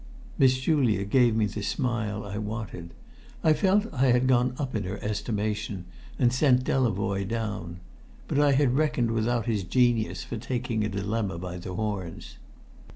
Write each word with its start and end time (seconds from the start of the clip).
Miss 0.39 0.57
Julia 0.59 1.05
gave 1.05 1.35
me 1.35 1.45
the 1.45 1.61
smile 1.61 2.23
I 2.25 2.39
wanted. 2.39 2.95
I 3.43 3.53
felt 3.53 3.85
I 3.93 4.07
had 4.07 4.25
gone 4.25 4.55
up 4.57 4.73
in 4.75 4.81
her 4.85 4.97
estimation, 4.97 5.85
and 6.17 6.33
sent 6.33 6.63
Delavoye 6.63 7.23
down. 7.27 7.79
But 8.27 8.39
I 8.39 8.53
had 8.53 8.73
reckoned 8.75 9.11
without 9.11 9.45
his 9.45 9.63
genius 9.63 10.23
for 10.23 10.37
taking 10.37 10.83
a 10.83 10.89
dilemma 10.89 11.37
by 11.37 11.57
the 11.59 11.75
horns. 11.75 12.37